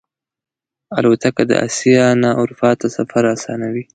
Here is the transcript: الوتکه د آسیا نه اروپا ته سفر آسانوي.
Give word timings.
الوتکه 0.97 1.43
د 1.49 1.51
آسیا 1.67 2.05
نه 2.23 2.29
اروپا 2.41 2.71
ته 2.79 2.87
سفر 2.97 3.23
آسانوي. 3.35 3.83